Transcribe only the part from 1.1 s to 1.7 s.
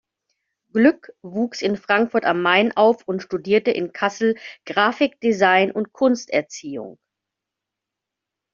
wuchs